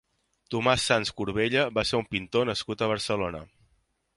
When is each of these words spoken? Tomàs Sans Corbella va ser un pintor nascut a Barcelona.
Tomàs 0.53 0.85
Sans 0.91 1.11
Corbella 1.19 1.65
va 1.75 1.83
ser 1.91 1.99
un 2.01 2.09
pintor 2.15 2.49
nascut 2.51 2.81
a 2.81 2.89
Barcelona. 2.93 3.45